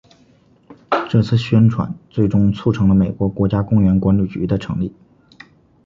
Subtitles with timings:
[1.11, 4.91] 这次宣传最终促成了美国国家公园管理局的成立。